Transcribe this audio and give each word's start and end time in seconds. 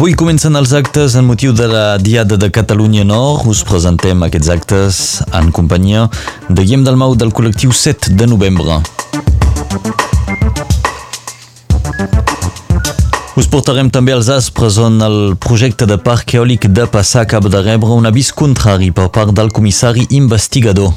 Avui 0.00 0.14
comencen 0.16 0.56
els 0.56 0.70
actes 0.72 1.12
en 1.20 1.26
motiu 1.28 1.52
de 1.52 1.66
la 1.68 1.98
Diada 2.00 2.38
de 2.40 2.48
Catalunya 2.48 3.02
Nord. 3.04 3.42
Us 3.52 3.58
presentem 3.68 4.22
aquests 4.24 4.48
actes 4.48 5.00
en 5.36 5.50
companyia 5.52 6.06
de 6.48 6.62
Guillem 6.62 6.86
Dalmau 6.86 7.12
del 7.20 7.34
col·lectiu 7.36 7.68
7 7.76 8.14
de 8.16 8.24
novembre. 8.30 8.78
Us 13.36 13.50
portarem 13.52 13.92
també 13.92 14.16
als 14.16 14.32
Aspres 14.32 14.80
on 14.80 14.96
el 15.04 15.36
projecte 15.36 15.84
de 15.84 16.00
parc 16.00 16.32
eòlic 16.32 16.70
de 16.72 16.88
Passar 16.88 17.26
acaba 17.28 17.52
de 17.52 17.60
rebre 17.60 17.92
un 17.92 18.08
avís 18.08 18.32
contrari 18.32 18.94
per 18.96 19.10
part 19.12 19.36
del 19.36 19.52
comissari 19.52 20.08
investigador. 20.16 20.96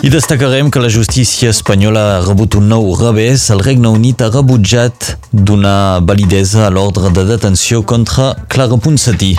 I 0.00 0.10
destacarem 0.10 0.70
que 0.70 0.78
la 0.78 0.88
justícia 0.88 1.50
espanyola 1.50 2.02
ha 2.14 2.20
rebut 2.22 2.54
un 2.54 2.68
nou 2.70 2.92
revés. 2.94 3.48
El 3.50 3.58
Regne 3.66 3.90
Unit 3.90 4.22
ha 4.22 4.28
rebutjat 4.30 5.16
donar 5.32 5.98
validesa 6.06 6.68
a 6.68 6.70
l'ordre 6.70 7.10
de 7.10 7.26
detenció 7.26 7.82
contra 7.82 8.36
Clara 8.46 8.78
Ponsatí. 8.78 9.34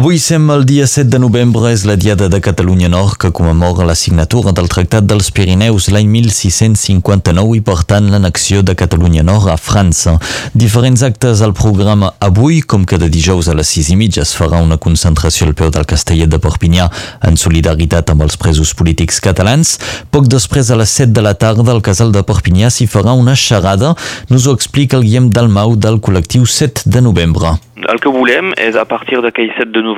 Avui 0.00 0.16
sem 0.16 0.48
el 0.48 0.62
dia 0.64 0.86
7 0.88 1.10
de 1.12 1.18
novembre 1.20 1.68
és 1.74 1.82
la 1.84 1.92
Diada 2.00 2.30
de 2.32 2.38
Catalunya 2.40 2.88
Nord 2.88 3.18
que 3.20 3.28
commemora 3.36 3.84
la 3.84 3.92
signatura 3.92 4.54
del 4.56 4.70
Tractat 4.72 5.04
dels 5.04 5.28
Pirineus 5.36 5.90
l'any 5.92 6.08
1659 6.08 7.58
i 7.58 7.60
per 7.60 7.82
tant 7.90 8.08
l'annexió 8.08 8.62
de 8.64 8.72
Catalunya 8.80 9.20
Nord 9.28 9.50
a 9.52 9.58
França. 9.60 10.14
Diferents 10.56 11.04
actes 11.04 11.44
al 11.44 11.52
programa 11.52 12.14
avui, 12.16 12.62
com 12.62 12.88
de 12.88 13.10
dijous 13.12 13.52
a 13.52 13.58
les 13.60 13.74
6 13.76 13.92
i 13.92 13.98
mitja 14.00 14.24
es 14.24 14.32
farà 14.32 14.64
una 14.64 14.80
concentració 14.80 15.50
al 15.50 15.54
peu 15.54 15.68
del 15.68 15.84
Castellet 15.84 16.32
de 16.32 16.40
Perpinyà 16.40 16.88
en 17.28 17.36
solidaritat 17.36 18.08
amb 18.08 18.24
els 18.24 18.40
presos 18.40 18.72
polítics 18.72 19.20
catalans. 19.20 19.76
Poc 20.08 20.32
després 20.32 20.72
a 20.72 20.80
les 20.80 20.88
7 20.88 21.12
de 21.12 21.28
la 21.28 21.36
tarda 21.36 21.76
al 21.76 21.84
Casal 21.84 22.16
de 22.16 22.24
Perpinyà 22.24 22.72
s'hi 22.72 22.88
farà 22.88 23.12
una 23.12 23.36
xerrada. 23.36 23.92
Nos 24.32 24.48
ho 24.48 24.56
explica 24.56 24.96
el 24.96 25.04
Guillem 25.04 25.28
Dalmau 25.28 25.76
del 25.76 26.00
col·lectiu 26.00 26.48
7 26.48 26.88
de 26.88 27.04
novembre. 27.04 27.58
El 27.88 28.00
que 28.00 28.10
volem 28.12 28.52
és, 28.60 28.76
a 28.76 28.84
partir 28.84 29.20
d'aquell 29.24 29.48
7 29.56 29.72
de 29.72 29.80
novembre, 29.80 29.89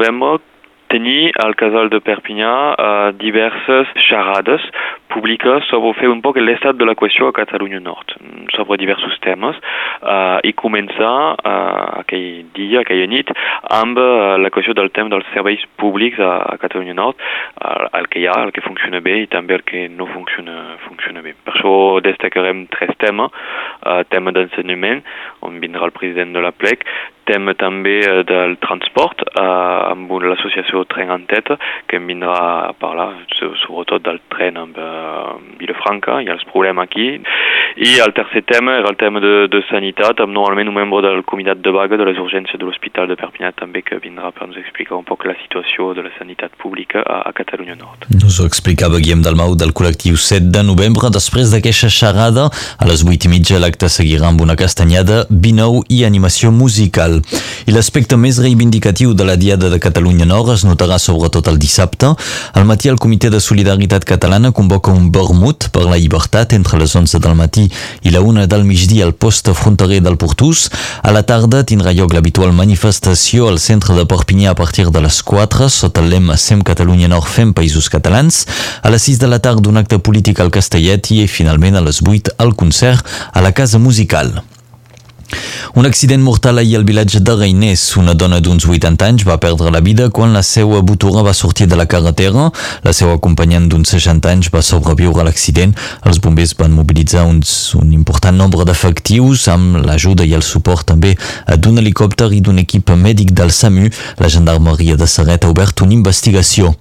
tenir 0.93 1.33
al 1.41 1.55
casal 1.57 1.89
de 1.93 2.01
Perpinyà 2.05 2.55
uh, 2.73 3.11
diverses 3.17 3.93
xerrades 4.09 4.65
públiques 5.13 5.69
sobre 5.71 5.93
fer 5.99 6.09
un 6.11 6.23
poc 6.25 6.39
l'estat 6.41 6.79
de 6.79 6.87
la 6.89 6.97
qüestió 6.99 7.29
a 7.29 7.37
Catalunya 7.37 7.81
Nord, 7.85 8.15
sobre 8.57 8.79
diversos 8.81 9.19
temes, 9.25 9.59
uh, 10.03 10.41
i 10.45 10.55
començar 10.59 11.15
uh, 11.37 12.01
aquell 12.01 12.49
dia, 12.57 12.83
aquella 12.83 13.09
nit, 13.11 13.31
amb 13.77 14.01
uh, 14.01 14.35
la 14.41 14.51
qüestió 14.55 14.75
del 14.79 14.91
tema 14.97 15.13
dels 15.13 15.29
serveis 15.35 15.65
públics 15.81 16.21
a, 16.21 16.33
a 16.55 16.59
Catalunya 16.63 16.97
Nord, 16.99 17.21
uh, 17.61 17.89
el 18.01 18.09
que 18.13 18.23
hi 18.23 18.29
ha, 18.31 18.39
el 18.47 18.55
que 18.57 18.65
funciona 18.65 19.03
bé 19.05 19.19
i 19.23 19.31
també 19.33 19.61
el 19.61 19.67
que 19.69 19.87
no 19.93 20.09
funciona, 20.11 20.77
funciona 20.89 21.25
bé. 21.25 21.37
Per 21.45 21.57
això 21.57 21.75
destacarem 22.05 22.67
tres 22.73 22.97
temes, 23.03 23.33
uh, 23.85 24.03
tema 24.13 24.35
d'ensenyament, 24.35 25.05
on 25.47 25.61
vindrà 25.63 25.89
el 25.89 25.97
president 25.97 26.33
de 26.37 26.45
la 26.45 26.55
PLEC, 26.57 26.87
tema 27.29 27.55
també 27.55 28.01
del 28.27 28.57
transport, 28.63 29.23
uh, 29.39 29.93
amb 29.93 30.11
l'associació 30.25 30.85
Tren 30.91 31.13
en 31.15 31.27
Tête, 31.31 31.59
que 31.91 32.01
vindrà 32.03 32.35
a 32.71 32.73
parlar 32.79 33.13
sobretot 33.39 34.03
del 34.07 34.19
tren 34.33 34.59
amb 34.61 34.79
uh, 34.79 35.02
Vilafranca, 35.61 36.20
hi 36.20 36.31
ha 36.31 36.36
els 36.39 36.47
problemes 36.50 36.84
aquí. 36.84 37.08
I 37.77 37.97
el 38.04 38.12
tercer 38.12 38.43
tema 38.44 38.77
era 38.78 38.91
el 38.91 38.99
tema 39.00 39.21
de, 39.21 39.49
de 39.49 39.62
sanitat, 39.71 40.21
amb 40.21 40.34
normalment 40.37 40.69
un 40.69 40.77
membre 40.77 41.00
del 41.06 41.22
comitat 41.25 41.62
de 41.65 41.72
vaga 41.72 41.97
de 41.97 42.04
les 42.04 42.19
urgències 42.21 42.60
de 42.60 42.66
l'Hospital 42.69 43.09
de 43.09 43.16
Perpinyà 43.16 43.53
també 43.56 43.81
que 43.87 43.97
vindrà 44.03 44.28
per 44.37 44.44
ens 44.49 44.59
explicar 44.60 44.99
un 44.99 45.06
poc 45.09 45.25
la 45.25 45.37
situació 45.41 45.93
de 45.97 46.04
la 46.04 46.12
sanitat 46.19 46.53
pública 46.60 47.00
a, 47.00 47.22
a 47.31 47.32
Catalunya 47.32 47.78
Nord. 47.81 48.09
Nos 48.12 48.41
ho 48.41 48.49
explicava 48.50 49.00
Guillem 49.00 49.25
Dalmau 49.25 49.56
del 49.56 49.72
col·lectiu 49.72 50.21
7 50.21 50.53
de 50.53 50.65
novembre. 50.69 51.09
Després 51.15 51.54
d'aquesta 51.54 51.88
xerrada, 51.93 52.48
a 52.53 52.91
les 52.91 53.06
8 53.06 53.28
i 53.28 53.32
mitja 53.32 53.60
l'acte 53.62 53.88
seguirà 53.88 54.28
amb 54.28 54.44
una 54.44 54.59
castanyada, 54.60 55.25
vi 55.31 55.54
nou 55.56 55.81
i 55.88 56.03
animació 56.04 56.53
musical. 56.53 57.22
I 57.67 57.73
l'aspecte 57.75 58.17
més 58.19 58.39
reivindicatiu 58.43 59.12
de 59.15 59.25
la 59.27 59.37
Diada 59.39 59.69
de 59.71 59.78
Catalunya 59.83 60.27
Nord 60.27 60.50
es 60.56 60.65
notarà 60.67 60.99
sobretot 60.99 61.47
el 61.50 61.61
dissabte. 61.62 62.11
Al 62.59 62.67
matí 62.67 62.91
el 62.91 62.99
Comitè 62.99 63.31
de 63.31 63.41
Solidaritat 63.41 64.05
Catalana 64.09 64.50
convoca 64.50 64.91
un 64.91 65.11
vermut 65.15 65.69
per 65.75 65.84
la 65.87 65.99
llibertat 66.01 66.56
entre 66.59 66.81
les 66.81 66.95
11 66.99 67.21
del 67.22 67.37
matí 67.39 67.69
i 68.03 68.15
la 68.15 68.21
1 68.21 68.49
del 68.51 68.67
migdia 68.67 69.06
al 69.06 69.15
post 69.15 69.53
fronterer 69.55 70.01
del 70.03 70.19
Portús. 70.19 70.69
A 71.03 71.15
la 71.15 71.22
tarda 71.22 71.62
tindrà 71.62 71.95
lloc 71.95 72.15
l'habitual 72.17 72.55
manifestació 72.56 73.49
al 73.49 73.61
centre 73.62 73.95
de 73.95 74.06
Perpinyà 74.11 74.53
a 74.53 74.59
partir 74.59 74.89
de 74.91 75.05
les 75.05 75.22
4 75.22 75.71
sota 75.71 76.03
el 76.03 76.11
lema 76.11 76.37
Sem 76.37 76.62
Catalunya 76.67 77.11
Nord 77.12 77.31
Fem 77.31 77.55
Països 77.55 77.91
Catalans. 77.93 78.45
A 78.83 78.91
les 78.91 79.06
6 79.06 79.22
de 79.22 79.31
la 79.31 79.39
tarda 79.39 79.71
un 79.71 79.78
acte 79.78 80.01
polític 80.03 80.41
al 80.43 80.51
Castellet 80.51 81.12
i 81.15 81.28
finalment 81.31 81.78
a 81.78 81.84
les 81.87 82.03
8 82.03 82.39
el 82.43 82.56
concert 82.59 83.06
a 83.33 83.41
la 83.41 83.55
Casa 83.55 83.78
Musical. 83.78 84.43
Un 85.75 85.87
accident 85.87 86.20
mortal 86.20 86.59
ahir 86.59 86.76
al 86.76 86.84
vilatge 86.84 87.20
de 87.20 87.34
Reiners. 87.34 87.97
Una 87.97 88.12
dona 88.15 88.41
d'uns 88.44 88.66
80 88.69 89.06
anys 89.06 89.25
va 89.25 89.38
perdre 89.41 89.70
la 89.72 89.81
vida 89.81 90.10
quan 90.10 90.34
la 90.37 90.43
seva 90.44 90.82
botura 90.82 91.22
va 91.25 91.32
sortir 91.32 91.66
de 91.66 91.76
la 91.76 91.87
carretera. 91.87 92.50
La 92.84 92.93
seva 92.93 93.15
acompanyant 93.16 93.69
d'uns 93.71 93.94
60 93.94 94.28
anys 94.28 94.50
va 94.53 94.60
sobreviure 94.62 95.22
a 95.22 95.25
l'accident. 95.25 95.72
Els 96.04 96.21
bombers 96.21 96.53
van 96.59 96.75
mobilitzar 96.76 97.25
uns, 97.25 97.72
un 97.78 97.94
important 97.97 98.37
nombre 98.37 98.66
d'efectius 98.69 99.47
amb 99.48 99.81
l'ajuda 99.87 100.26
i 100.28 100.34
el 100.37 100.44
suport 100.44 100.87
també 100.92 101.15
d'un 101.56 101.81
helicòpter 101.81 102.28
i 102.37 102.42
d'un 102.44 102.60
equip 102.60 102.92
mèdic 102.92 103.32
del 103.32 103.50
SAMU. 103.50 103.88
La 104.21 104.28
gendarmeria 104.28 104.98
de 105.00 105.09
Serret 105.09 105.47
ha 105.47 105.50
obert 105.54 105.81
una 105.81 105.97
investigació. 105.97 106.75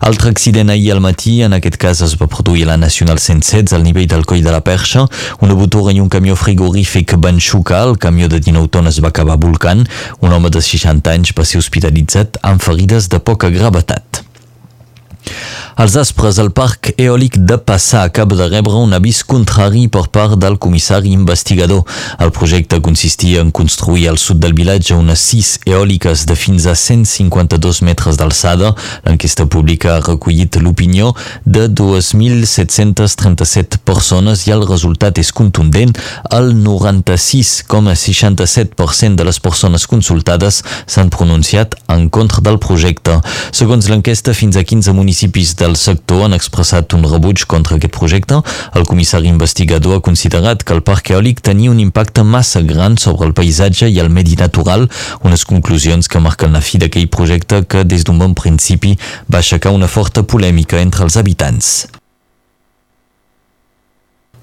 Altre 0.00 0.34
accident 0.34 0.70
ahir 0.74 0.92
al 0.92 1.00
matí, 1.04 1.42
en 1.46 1.54
aquest 1.54 1.78
cas 1.78 2.02
es 2.02 2.16
va 2.18 2.26
produir 2.26 2.66
la 2.66 2.76
Nacional 2.76 3.22
116 3.22 3.72
al 3.72 3.86
nivell 3.86 4.10
del 4.10 4.26
coll 4.26 4.42
de 4.42 4.50
la 4.50 4.64
Perxa. 4.66 5.06
Una 5.40 5.54
botura 5.54 5.94
i 5.94 6.00
un 6.02 6.10
camió 6.10 6.34
frigorífic 6.36 7.14
van 7.22 7.38
xocar. 7.38 7.91
El 7.92 7.98
camió 7.98 8.28
de 8.28 8.40
19 8.40 8.70
tones 8.72 9.02
va 9.04 9.10
acabar 9.12 9.36
volcant. 9.36 9.84
Un 10.24 10.32
home 10.32 10.48
de 10.48 10.62
60 10.64 11.12
anys 11.12 11.34
va 11.36 11.44
ser 11.44 11.60
hospitalitzat 11.60 12.38
amb 12.48 12.62
ferides 12.64 13.10
de 13.12 13.20
poca 13.20 13.50
gravetat. 13.52 14.22
Els 15.80 15.94
Aspres, 15.96 16.36
el 16.36 16.50
parc 16.52 16.90
eòlic 17.00 17.38
de 17.48 17.56
Passà 17.56 18.02
acaba 18.04 18.36
de 18.36 18.44
rebre 18.50 18.76
un 18.76 18.92
avís 18.92 19.22
contrari 19.24 19.88
per 19.88 20.12
part 20.12 20.36
del 20.36 20.60
comissari 20.60 21.08
investigador. 21.16 21.80
El 22.20 22.28
projecte 22.36 22.76
consistia 22.84 23.40
en 23.40 23.48
construir 23.56 24.04
al 24.10 24.18
sud 24.20 24.36
del 24.42 24.52
vilatge 24.52 24.92
unes 24.94 25.20
sis 25.30 25.58
eòliques 25.64 26.26
de 26.28 26.36
fins 26.36 26.66
a 26.68 26.74
152 26.76 27.80
metres 27.88 28.20
d'alçada. 28.20 28.76
L'enquesta 29.06 29.46
pública 29.48 29.96
ha 29.96 30.04
recollit 30.04 30.60
l'opinió 30.60 31.16
de 31.46 31.68
2.737 31.72 33.80
persones 33.80 34.46
i 34.46 34.52
el 34.52 34.68
resultat 34.68 35.18
és 35.24 35.32
contundent. 35.32 35.96
El 36.28 36.52
96,67% 36.60 39.16
de 39.16 39.24
les 39.24 39.40
persones 39.40 39.88
consultades 39.88 40.60
s'han 40.84 41.08
pronunciat 41.08 41.80
en 41.88 42.12
contra 42.12 42.44
del 42.44 42.60
projecte. 42.60 43.24
Segons 43.56 43.88
l'enquesta, 43.88 44.36
fins 44.36 44.60
a 44.60 44.68
15 44.68 44.92
municipis 44.92 45.56
del 45.62 45.76
sector 45.78 46.24
han 46.26 46.34
expressat 46.34 46.94
un 46.96 47.06
rebuig 47.06 47.44
contra 47.46 47.76
aquest 47.78 47.94
projecte. 47.94 48.40
El 48.74 48.86
comissari 48.90 49.30
investigador 49.30 49.98
ha 50.00 50.04
considerat 50.08 50.66
que 50.66 50.74
el 50.74 50.82
parc 50.82 51.12
eòlic 51.14 51.42
tenia 51.46 51.70
un 51.70 51.80
impacte 51.84 52.26
massa 52.26 52.64
gran 52.66 52.98
sobre 52.98 53.28
el 53.30 53.36
paisatge 53.38 53.90
i 53.92 54.02
el 54.02 54.10
medi 54.10 54.36
natural, 54.42 54.88
unes 55.22 55.46
conclusions 55.46 56.10
que 56.10 56.22
marquen 56.26 56.58
la 56.58 56.64
fi 56.66 56.82
d'aquell 56.82 57.10
projecte 57.18 57.62
que 57.62 57.86
des 57.86 58.02
d'un 58.02 58.18
bon 58.18 58.34
principi 58.34 58.96
va 59.30 59.42
aixecar 59.44 59.76
una 59.76 59.90
forta 59.90 60.26
polèmica 60.26 60.82
entre 60.82 61.06
els 61.06 61.20
habitants. 61.20 61.74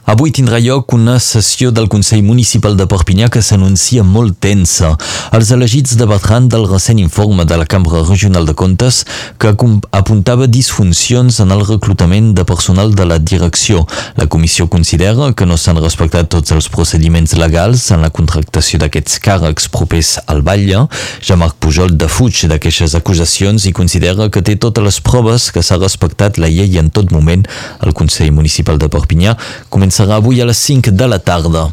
Avui 0.09 0.31
tindrà 0.33 0.57
lloc 0.57 0.95
una 0.95 1.19
sessió 1.21 1.69
del 1.69 1.85
Consell 1.85 2.23
Municipal 2.25 2.73
de 2.73 2.87
Perpinyà 2.89 3.27
que 3.29 3.43
s'anuncia 3.45 4.01
molt 4.01 4.39
tensa. 4.41 4.95
Els 5.37 5.51
elegits 5.53 5.93
debatran 5.99 6.47
del 6.49 6.63
recent 6.65 6.97
informe 6.97 7.43
de 7.45 7.59
la 7.61 7.67
Cambra 7.69 8.01
Regional 8.07 8.47
de 8.47 8.55
Comptes 8.57 9.03
que 9.37 9.51
apuntava 9.53 10.47
disfuncions 10.49 11.37
en 11.43 11.53
el 11.53 11.61
reclutament 11.67 12.31
de 12.33 12.41
personal 12.41 12.95
de 12.97 13.05
la 13.05 13.19
direcció. 13.19 13.83
La 14.17 14.25
comissió 14.25 14.65
considera 14.65 15.29
que 15.37 15.45
no 15.45 15.59
s'han 15.61 15.77
respectat 15.77 16.31
tots 16.33 16.57
els 16.57 16.71
procediments 16.73 17.37
legals 17.37 17.85
en 17.93 18.01
la 18.01 18.09
contractació 18.09 18.81
d'aquests 18.81 19.21
càrrecs 19.21 19.69
propers 19.69 20.15
al 20.25 20.41
batlle. 20.41 20.87
Jean-Marc 21.21 21.61
Pujol 21.61 21.93
defuig 22.01 22.47
d'aquestes 22.49 22.97
acusacions 22.97 23.69
i 23.69 23.75
considera 23.77 24.31
que 24.33 24.41
té 24.41 24.57
totes 24.57 24.89
les 24.89 24.99
proves 25.05 25.51
que 25.53 25.61
s'ha 25.61 25.77
respectat 25.77 26.41
la 26.41 26.49
llei 26.49 26.81
en 26.81 26.89
tot 26.89 27.13
moment. 27.13 27.45
El 27.85 27.93
Consell 27.93 28.33
Municipal 28.33 28.81
de 28.81 28.89
Perpinyà 28.89 29.37
comença 29.69 29.98
serà 29.99 30.15
avui 30.15 30.39
a 30.39 30.45
les 30.47 30.57
5 30.57 30.93
de 30.95 31.07
la 31.11 31.19
tarda. 31.19 31.65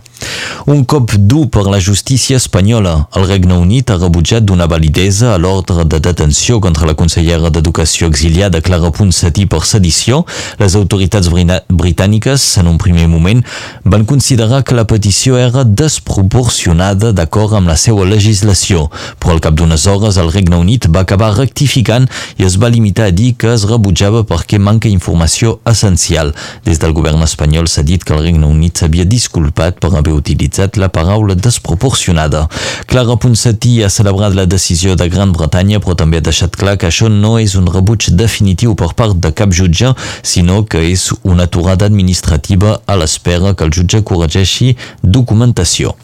Un 0.66 0.82
cop 0.82 1.12
dur 1.14 1.46
per 1.46 1.62
la 1.70 1.78
justícia 1.78 2.36
espanyola. 2.36 3.06
El 3.14 3.26
Regne 3.28 3.54
Unit 3.54 3.90
ha 3.90 3.98
rebutjat 4.00 4.42
donar 4.42 4.66
validesa 4.66 5.34
a 5.34 5.38
l'ordre 5.38 5.84
de 5.86 6.00
detenció 6.02 6.58
contra 6.60 6.88
la 6.88 6.96
consellera 6.98 7.52
d'Educació 7.54 8.08
exiliada 8.10 8.60
Clara 8.60 8.90
Ponsatí 8.90 9.46
per 9.46 9.62
sedició. 9.62 10.24
Les 10.58 10.74
autoritats 10.74 11.30
britàniques, 11.30 12.46
en 12.58 12.70
un 12.72 12.80
primer 12.82 13.06
moment, 13.06 13.44
van 13.84 14.04
considerar 14.04 14.64
que 14.66 14.74
la 14.74 14.86
petició 14.90 15.38
era 15.38 15.62
desproporcionada 15.62 17.12
d'acord 17.12 17.54
amb 17.54 17.70
la 17.70 17.76
seva 17.78 18.06
legislació, 18.08 18.88
però 19.22 19.36
al 19.36 19.44
cap 19.44 19.54
d'unes 19.54 19.86
hores 19.86 20.18
el 20.18 20.32
Regne 20.34 20.58
Unit 20.58 20.90
va 20.90 21.04
acabar 21.06 21.34
rectificant 21.36 22.08
i 22.40 22.46
es 22.48 22.58
va 22.58 22.72
limitar 22.72 23.06
a 23.10 23.14
dir 23.14 23.34
que 23.38 23.52
es 23.54 23.68
rebutjava 23.70 24.24
perquè 24.26 24.58
manca 24.58 24.90
informació 24.90 25.60
essencial. 25.64 26.34
Des 26.66 26.82
del 26.82 26.94
govern 26.96 27.22
espanyol 27.22 27.70
s'ha 27.70 27.86
dit 27.86 28.02
que 28.02 28.16
el 28.16 28.24
Regne 28.26 28.50
Unit 28.50 28.82
s'havia 28.82 29.06
disculpat 29.06 29.78
per 29.78 29.94
haver 29.94 30.06
utilitzat 30.14 30.76
la 30.76 30.88
paraula 30.88 31.35
desproporcionada. 31.35 32.47
Clara 32.87 33.17
Ponsatí 33.17 33.82
ha 33.82 33.91
celebrat 33.91 34.35
la 34.37 34.47
decisió 34.47 34.97
de 34.97 35.08
Gran 35.11 35.32
Bretanya, 35.32 35.81
però 35.82 35.97
també 35.99 36.20
ha 36.20 36.26
deixat 36.29 36.56
clar 36.56 36.76
que 36.79 36.91
això 36.91 37.11
no 37.12 37.37
és 37.43 37.56
un 37.58 37.67
rebuig 37.67 38.11
definitiu 38.14 38.76
per 38.79 38.93
part 38.94 39.19
de 39.19 39.32
cap 39.35 39.53
jutge, 39.53 39.94
sinó 40.23 40.62
que 40.64 40.85
és 40.93 41.11
una 41.23 41.50
aturada 41.50 41.87
administrativa 41.87 42.81
a 42.87 42.97
l'espera 42.97 43.55
que 43.55 43.64
el 43.67 43.75
jutge 43.75 44.05
corregeixi 44.06 44.76
documentació. 45.03 45.97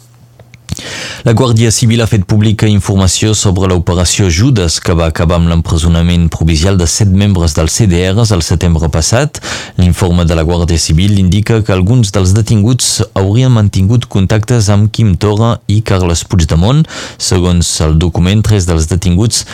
La 1.23 1.31
Guàrdia 1.31 1.69
Civil 1.71 2.01
ha 2.03 2.07
fet 2.09 2.25
pública 2.27 2.67
informació 2.67 3.31
sobre 3.37 3.69
l'operació 3.71 4.27
Judas 4.27 4.79
que 4.83 4.95
va 4.97 5.05
acabar 5.07 5.37
amb 5.39 5.47
l'empresonament 5.47 6.25
provisional 6.33 6.75
de 6.81 6.87
set 6.91 7.07
membres 7.07 7.55
del 7.55 7.71
CDRs 7.71 8.33
al 8.35 8.43
setembre 8.43 8.89
passat. 8.91 9.39
L'informe 9.79 10.25
de 10.27 10.35
la 10.35 10.43
Guàrdia 10.43 10.81
Civil 10.81 11.15
indica 11.21 11.61
que 11.63 11.71
alguns 11.71 12.11
dels 12.11 12.33
detinguts 12.35 12.89
haurien 13.15 13.55
mantingut 13.55 14.09
contactes 14.11 14.67
amb 14.73 14.91
Quim 14.91 15.15
Torra 15.15 15.55
i 15.71 15.79
Carles 15.79 16.25
Puigdemont. 16.27 16.83
Segons 17.15 17.71
el 17.87 17.95
document, 18.03 18.43
tres 18.43 18.67
dels 18.67 18.91
detinguts 18.91 19.45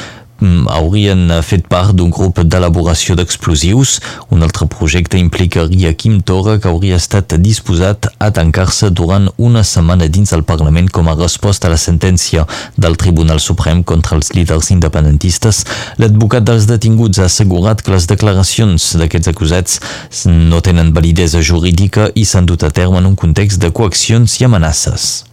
haurien 0.41 1.29
fet 1.45 1.67
part 1.69 1.93
d'un 1.95 2.09
grup 2.13 2.39
d'elaboració 2.41 3.15
d'explosius. 3.15 3.99
Un 4.33 4.43
altre 4.45 4.67
projecte 4.71 5.19
implicaria 5.19 5.93
Quim 5.93 6.19
Torra, 6.21 6.57
que 6.59 6.69
hauria 6.71 6.99
estat 6.99 7.35
disposat 7.43 8.09
a 8.19 8.31
tancar-se 8.35 8.89
durant 8.95 9.29
una 9.37 9.63
setmana 9.63 10.07
dins 10.07 10.33
del 10.33 10.43
Parlament 10.47 10.89
com 10.89 11.09
a 11.09 11.17
resposta 11.19 11.67
a 11.67 11.73
la 11.73 11.79
sentència 11.81 12.45
del 12.77 12.97
Tribunal 12.97 13.39
Suprem 13.43 13.83
contra 13.83 14.17
els 14.17 14.33
líders 14.35 14.71
independentistes. 14.75 15.63
L'advocat 16.01 16.47
dels 16.47 16.67
detinguts 16.69 17.19
ha 17.19 17.29
assegurat 17.29 17.81
que 17.81 17.93
les 17.95 18.07
declaracions 18.09 18.91
d'aquests 18.99 19.33
acusats 19.33 19.79
no 20.27 20.61
tenen 20.65 20.93
validesa 20.95 21.43
jurídica 21.43 22.09
i 22.15 22.25
s'han 22.25 22.49
dut 22.49 22.63
a 22.63 22.73
terme 22.73 22.99
en 22.99 23.11
un 23.13 23.17
context 23.19 23.61
de 23.61 23.71
coaccions 23.71 24.39
i 24.41 24.47
amenaces. 24.49 25.28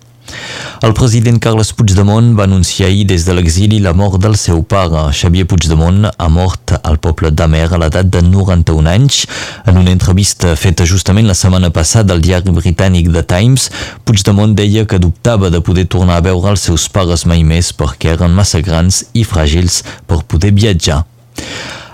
El 0.87 0.93
president 0.93 1.39
Carles 1.43 1.73
Puigdemont 1.73 2.35
va 2.37 2.45
anunciar 2.45 2.91
ahir 2.91 3.07
des 3.09 3.25
de 3.25 3.33
l'exili 3.33 3.79
la 3.81 3.95
mort 3.97 4.21
del 4.21 4.37
seu 4.37 4.63
pare. 4.63 5.07
Xavier 5.17 5.47
Puigdemont 5.49 6.11
ha 6.11 6.29
mort 6.29 6.77
al 6.83 7.01
poble 7.03 7.33
d'Amer 7.33 7.65
a 7.73 7.81
l'edat 7.81 8.11
de 8.13 8.23
91 8.27 8.91
anys. 8.93 9.23
En 9.67 9.81
una 9.81 9.95
entrevista 9.95 10.55
feta 10.57 10.85
justament 10.85 11.27
la 11.27 11.39
setmana 11.39 11.73
passada 11.73 12.15
al 12.15 12.23
diari 12.23 12.53
britànic 12.53 13.11
The 13.13 13.25
Times, 13.25 13.71
Puigdemont 14.05 14.55
deia 14.55 14.87
que 14.87 15.01
dubtava 15.03 15.51
de 15.51 15.61
poder 15.65 15.89
tornar 15.89 16.21
a 16.21 16.27
veure 16.29 16.53
els 16.53 16.69
seus 16.69 16.89
pares 16.93 17.27
mai 17.27 17.43
més 17.43 17.73
perquè 17.73 18.15
eren 18.15 18.37
massa 18.37 18.61
grans 18.61 19.07
i 19.15 19.25
fràgils 19.25 19.83
per 20.07 20.25
poder 20.29 20.53
viatjar. 20.53 21.05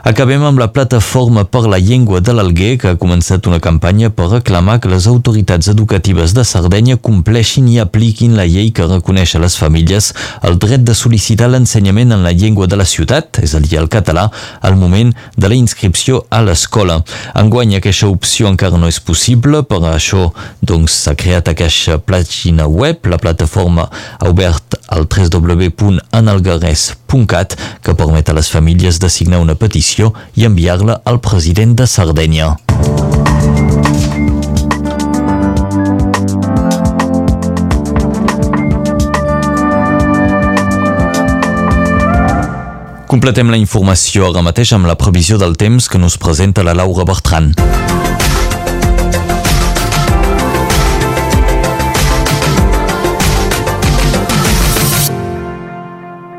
Acabem 0.02 0.42
amb 0.42 0.58
la 0.58 0.66
plataforma 0.66 1.44
per 1.46 1.70
la 1.70 1.78
llengua 1.78 2.18
de 2.18 2.34
l'Alguer 2.34 2.74
que 2.82 2.90
ha 2.90 2.98
començat 2.98 3.46
una 3.46 3.62
campanya 3.62 4.10
per 4.10 4.26
reclamar 4.32 4.82
que 4.82 4.90
les 4.90 5.06
autoritats 5.06 5.70
educatives 5.70 6.34
de 6.34 6.42
Sardenya 6.42 6.98
compleixin 6.98 7.70
i 7.70 7.78
apliquin 7.78 8.34
la 8.34 8.42
llei 8.50 8.74
que 8.74 8.82
reconeix 8.82 9.38
a 9.38 9.40
les 9.44 9.54
famílies 9.54 10.10
el 10.42 10.58
dret 10.58 10.82
de 10.82 10.90
sol·licitar 10.98 11.46
l'ensenyament 11.52 12.10
en 12.16 12.24
la 12.26 12.34
llengua 12.34 12.66
de 12.66 12.74
la 12.80 12.82
ciutat, 12.82 13.38
és 13.46 13.54
a 13.54 13.62
dir, 13.62 13.78
el 13.78 13.86
català, 13.86 14.26
al 14.58 14.74
moment 14.74 15.14
de 15.38 15.46
la 15.46 15.54
inscripció 15.54 16.26
a 16.34 16.42
l'escola. 16.42 17.06
Enguany 17.38 17.78
aquesta 17.78 18.10
opció 18.10 18.50
encara 18.50 18.74
no 18.82 18.90
és 18.90 18.98
possible, 18.98 19.62
per 19.62 19.86
això 19.92 20.34
doncs, 20.66 20.98
s'ha 21.04 21.14
creat 21.14 21.46
aquesta 21.54 22.02
pàgina 22.02 22.66
web, 22.66 23.06
la 23.06 23.22
plataforma 23.22 23.86
ha 24.18 24.26
obert 24.26 24.82
al 24.90 25.06
www.analgarès.cat 25.06 27.54
que 27.86 27.94
permet 27.94 28.26
a 28.28 28.34
les 28.34 28.50
famílies 28.50 28.98
de 28.98 29.06
signar 29.12 29.38
una 29.46 29.54
petició 29.54 29.91
petició 29.92 30.12
i 30.34 30.46
enviar-la 30.46 31.02
al 31.04 31.20
president 31.20 31.76
de 31.76 31.86
Sardenya. 31.86 32.56
Completem 43.06 43.50
la 43.52 43.58
informació 43.60 44.30
ara 44.30 44.40
mateix 44.40 44.72
amb 44.72 44.88
la 44.88 44.96
previsió 44.96 45.36
del 45.36 45.56
temps 45.60 45.88
que 45.88 45.98
nos 46.00 46.16
presenta 46.16 46.64
la 46.64 46.72
Laura 46.72 47.04
Bertran. 47.04 47.52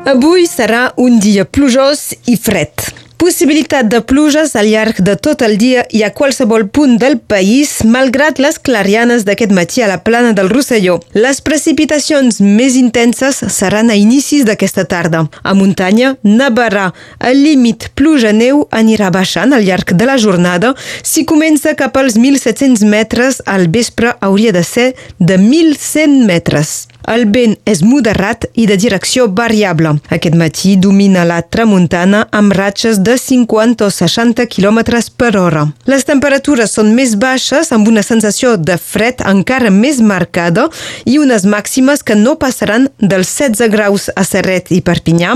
Avui 0.04 0.44
serà 0.50 0.90
un 1.00 1.16
dia 1.22 1.46
plujós 1.46 2.10
i 2.26 2.36
fred. 2.36 3.03
Possibilitat 3.16 3.86
de 3.88 4.00
pluges 4.02 4.52
al 4.58 4.66
llarg 4.68 4.98
de 5.06 5.14
tot 5.16 5.42
el 5.46 5.54
dia 5.58 5.84
i 5.94 6.02
a 6.04 6.10
qualsevol 6.12 6.66
punt 6.68 6.96
del 7.00 7.16
país, 7.18 7.76
malgrat 7.86 8.40
les 8.42 8.58
clarianes 8.58 9.24
d'aquest 9.24 9.52
matí 9.54 9.82
a 9.82 9.88
la 9.88 10.00
plana 10.04 10.32
del 10.36 10.50
Rosselló. 10.50 10.98
Les 11.14 11.40
precipitacions 11.40 12.40
més 12.42 12.76
intenses 12.76 13.38
seran 13.54 13.90
a 13.90 13.96
inicis 13.96 14.44
d'aquesta 14.44 14.84
tarda. 14.90 15.24
A 15.42 15.54
muntanya, 15.54 16.16
nevarà. 16.22 16.90
El 17.20 17.44
límit 17.46 17.90
pluja-neu 17.94 18.66
anirà 18.70 19.12
baixant 19.14 19.54
al 19.54 19.64
llarg 19.64 19.94
de 19.94 20.10
la 20.10 20.18
jornada. 20.18 20.74
Si 21.02 21.24
comença 21.24 21.76
cap 21.78 21.96
als 21.96 22.18
1.700 22.18 22.84
metres, 22.84 23.40
al 23.46 23.68
vespre 23.68 24.16
hauria 24.20 24.52
de 24.52 24.64
ser 24.64 24.90
de 25.18 25.38
1.100 25.38 26.26
metres. 26.26 26.74
El 27.10 27.26
vent 27.28 27.58
és 27.68 27.82
moderat 27.84 28.46
i 28.56 28.64
de 28.68 28.76
direcció 28.80 29.26
variable. 29.28 29.92
Aquest 30.14 30.36
matí 30.40 30.74
domina 30.80 31.24
la 31.28 31.40
tramuntana 31.42 32.22
amb 32.32 32.54
ratxes 32.56 33.00
de 33.04 33.16
50 33.20 33.84
o 33.84 33.90
60 33.92 34.46
km 34.48 34.80
per 35.16 35.34
hora. 35.36 35.66
Les 35.84 36.06
temperatures 36.08 36.72
són 36.72 36.94
més 36.96 37.14
baixes 37.20 37.72
amb 37.76 37.88
una 37.90 38.02
sensació 38.02 38.54
de 38.56 38.78
fred 38.80 39.20
encara 39.28 39.70
més 39.70 40.00
marcada 40.00 40.68
i 41.04 41.18
unes 41.20 41.44
màximes 41.44 42.02
que 42.02 42.16
no 42.16 42.36
passaran 42.40 42.88
dels 43.00 43.28
16 43.28 43.68
graus 43.72 44.08
a 44.16 44.24
Serret 44.24 44.72
i 44.72 44.80
Perpinyà, 44.84 45.34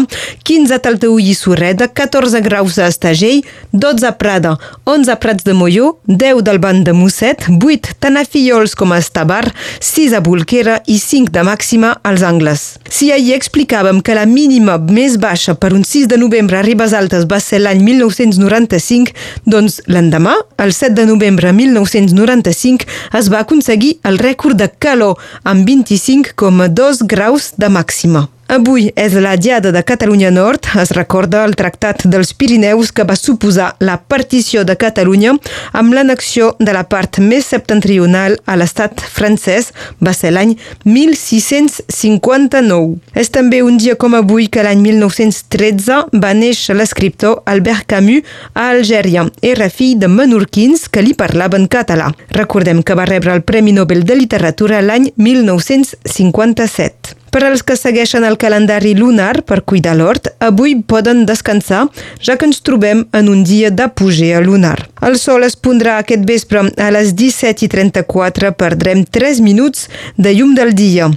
15 0.48 0.74
a 0.74 0.80
Talteull 0.84 1.28
i 1.28 1.34
Surreda, 1.36 1.90
14 1.92 2.40
graus 2.44 2.78
a 2.78 2.88
Estagell, 2.88 3.44
12 3.72 4.08
a 4.08 4.14
Prada, 4.16 4.56
11 4.88 5.12
a 5.12 5.18
Prats 5.20 5.44
de 5.44 5.52
Molló, 5.52 5.98
10 6.06 6.42
del 6.46 6.62
Banc 6.62 6.86
de 6.86 6.96
Mosset, 6.96 7.44
8 7.60 7.98
tant 8.00 8.16
a 8.16 8.24
Fillols 8.24 8.76
com 8.78 8.92
a 8.94 9.02
Estabar, 9.02 9.44
6 9.80 10.16
a 10.16 10.24
Bolquera 10.24 10.80
i 10.86 10.98
5 11.02 11.34
de 11.34 11.44
màxima 11.58 11.98
als 12.04 12.22
Angles. 12.22 12.78
Si 12.88 13.10
ahir 13.10 13.34
explicàvem 13.34 14.00
que 14.00 14.14
la 14.14 14.26
mínima 14.26 14.78
més 14.78 15.16
baixa 15.18 15.56
per 15.58 15.72
un 15.74 15.82
6 15.82 16.06
de 16.06 16.16
novembre 16.16 16.58
a 16.58 16.62
Ribes 16.62 16.94
Altes 16.94 17.26
va 17.26 17.40
ser 17.42 17.58
l'any 17.58 17.82
1995, 17.82 19.12
doncs 19.44 19.80
l'endemà, 19.90 20.36
el 20.62 20.72
7 20.72 20.94
de 20.94 21.06
novembre 21.10 21.52
1995, 21.52 22.86
es 23.18 23.28
va 23.32 23.42
aconseguir 23.42 23.98
el 24.04 24.22
rècord 24.22 24.54
de 24.54 24.70
calor 24.78 25.18
amb 25.42 25.66
25,2 25.66 27.02
graus 27.10 27.52
de 27.58 27.68
màxima. 27.68 28.28
Avui 28.48 28.88
és 28.96 29.12
la 29.12 29.36
Diada 29.36 29.68
de 29.76 29.82
Catalunya 29.84 30.32
Nord. 30.32 30.64
Es 30.80 30.96
recorda 30.96 31.44
el 31.44 31.52
Tractat 31.52 32.08
dels 32.08 32.32
Pirineus 32.32 32.88
que 32.96 33.04
va 33.04 33.12
suposar 33.12 33.76
la 33.84 34.00
partició 34.00 34.64
de 34.64 34.72
Catalunya 34.80 35.36
amb 35.76 35.92
l'annexió 35.92 36.56
de 36.56 36.72
la 36.72 36.88
part 36.88 37.20
més 37.20 37.44
septentrional 37.52 38.40
a 38.48 38.56
l'estat 38.56 39.04
francès. 39.04 39.76
Va 40.00 40.16
ser 40.16 40.32
l'any 40.32 40.56
1659. 40.88 42.96
És 43.12 43.28
també 43.36 43.60
un 43.60 43.76
dia 43.76 44.00
com 44.00 44.16
avui 44.16 44.48
que 44.48 44.64
l'any 44.64 44.80
1913 44.80 46.08
va 46.16 46.32
néixer 46.32 46.72
l'escriptor 46.80 47.44
Albert 47.44 47.84
Camus 47.92 48.24
a 48.54 48.70
Algèria. 48.70 49.28
Era 49.44 49.68
fill 49.68 50.00
de 50.00 50.08
menorquins 50.08 50.88
que 50.88 51.04
li 51.04 51.12
parlaven 51.12 51.68
català. 51.68 52.16
Recordem 52.32 52.80
que 52.80 52.96
va 52.96 53.04
rebre 53.12 53.36
el 53.36 53.44
Premi 53.44 53.76
Nobel 53.76 54.08
de 54.08 54.16
Literatura 54.16 54.80
l'any 54.80 55.12
1957. 55.20 57.17
Per 57.30 57.42
als 57.44 57.62
que 57.62 57.76
segueixen 57.76 58.24
el 58.24 58.38
calendari 58.40 58.94
lunar 58.96 59.42
per 59.44 59.60
cuidar 59.68 59.96
l'hort, 59.98 60.30
avui 60.40 60.76
poden 60.80 61.26
descansar, 61.28 61.84
ja 62.24 62.38
que 62.38 62.48
ens 62.48 62.62
trobem 62.64 63.04
en 63.12 63.28
un 63.28 63.44
dia 63.44 63.70
d'apogea 63.70 64.40
lunar. 64.40 64.78
El 65.04 65.18
sol 65.20 65.44
es 65.44 65.56
pondrà 65.56 65.98
aquest 65.98 66.24
vespre 66.28 66.64
a 66.76 66.90
les 66.94 67.14
17.34, 67.14 68.54
perdrem 68.56 69.04
3 69.04 69.44
minuts 69.44 69.88
de 70.16 70.34
llum 70.38 70.56
del 70.56 70.74
dia. 70.74 71.12